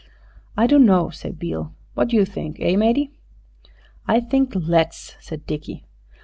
"I 0.57 0.65
dunno," 0.65 1.11
said 1.11 1.37
Beale. 1.37 1.75
"What 1.93 2.11
you 2.11 2.25
think? 2.25 2.57
Eh, 2.59 2.75
matey?" 2.75 3.11
"I 4.07 4.19
think 4.19 4.53
let's," 4.55 5.15
said 5.19 5.45
Dickie. 5.45 5.85